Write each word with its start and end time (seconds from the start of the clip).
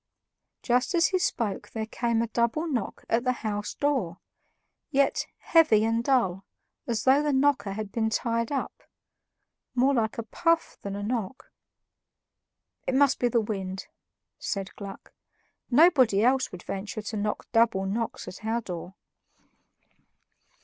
Just 0.63 0.95
as 0.95 1.09
he 1.09 1.19
spoke 1.19 1.69
there 1.69 1.85
came 1.85 2.23
a 2.23 2.27
double 2.29 2.65
knock 2.67 3.05
at 3.07 3.23
the 3.23 3.33
house 3.45 3.75
door, 3.75 4.17
yet 4.89 5.27
heavy 5.37 5.85
and 5.85 6.03
dull, 6.03 6.43
as 6.87 7.03
though 7.03 7.21
the 7.21 7.31
knocker 7.31 7.73
had 7.73 7.91
been 7.91 8.09
tied 8.09 8.51
up 8.51 8.81
more 9.75 9.93
like 9.93 10.17
a 10.17 10.23
puff 10.23 10.75
than 10.81 10.95
a 10.95 11.03
knock. 11.03 11.51
"It 12.87 12.95
must 12.95 13.19
be 13.19 13.27
the 13.27 13.41
wind," 13.41 13.85
said 14.39 14.75
Gluck; 14.75 15.13
"nobody 15.69 16.23
else 16.23 16.51
would 16.51 16.63
venture 16.63 17.03
to 17.03 17.17
knock 17.17 17.45
double 17.51 17.85
knocks 17.85 18.27
at 18.27 18.43
our 18.43 18.61
door." 18.61 18.95